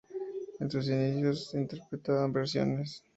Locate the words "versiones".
2.33-3.03